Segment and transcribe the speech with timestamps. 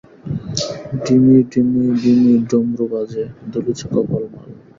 [1.03, 4.49] ডিমি ডিমি ডিমি ডমরু বাজে, দুলিছে কপাল মাল।